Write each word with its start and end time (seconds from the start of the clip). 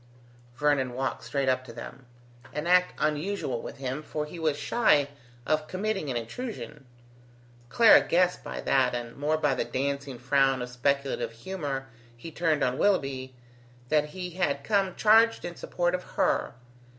Vernon 0.57 0.93
walked 0.95 1.23
straight 1.23 1.47
up 1.47 1.63
to 1.63 1.71
them: 1.71 2.07
an 2.53 2.65
act 2.65 2.95
unusual 2.97 3.61
with 3.61 3.77
him, 3.77 4.01
for 4.01 4.25
he 4.25 4.39
was 4.39 4.57
shy 4.57 5.09
of 5.45 5.67
committing 5.67 6.09
an 6.09 6.17
intrusion. 6.17 6.87
Clara 7.69 8.01
guessed 8.01 8.43
by 8.43 8.61
that, 8.61 8.95
and 8.95 9.15
more 9.15 9.37
by 9.37 9.53
the 9.53 9.63
dancing 9.63 10.17
frown 10.17 10.59
of 10.63 10.69
speculative 10.69 11.31
humour 11.33 11.85
he 12.17 12.31
turned 12.31 12.63
on 12.63 12.79
Willoughby, 12.79 13.35
that 13.89 14.05
he 14.05 14.31
had 14.31 14.63
come 14.63 14.95
charged 14.95 15.45
in 15.45 15.55
support 15.55 15.93
of 15.93 16.01
her. 16.03 16.55